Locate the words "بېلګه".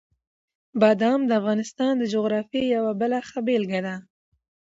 3.47-3.79